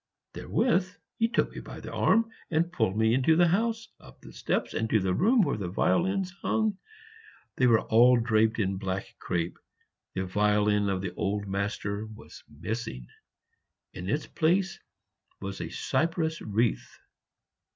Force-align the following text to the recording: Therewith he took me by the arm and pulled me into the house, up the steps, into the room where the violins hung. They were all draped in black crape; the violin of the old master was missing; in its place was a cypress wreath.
Therewith 0.33 0.95
he 1.19 1.27
took 1.27 1.51
me 1.53 1.59
by 1.61 1.79
the 1.79 1.93
arm 1.93 2.31
and 2.49 2.71
pulled 2.71 2.97
me 2.97 3.13
into 3.13 3.35
the 3.35 3.49
house, 3.49 3.87
up 3.99 4.19
the 4.19 4.33
steps, 4.33 4.73
into 4.73 4.99
the 4.99 5.13
room 5.13 5.43
where 5.43 5.57
the 5.57 5.67
violins 5.69 6.31
hung. 6.41 6.79
They 7.55 7.67
were 7.67 7.81
all 7.81 8.17
draped 8.19 8.57
in 8.57 8.77
black 8.77 9.13
crape; 9.19 9.59
the 10.15 10.25
violin 10.25 10.89
of 10.89 11.01
the 11.01 11.13
old 11.13 11.45
master 11.47 12.07
was 12.07 12.43
missing; 12.49 13.09
in 13.93 14.09
its 14.09 14.25
place 14.25 14.79
was 15.39 15.61
a 15.61 15.69
cypress 15.69 16.41
wreath. 16.41 16.97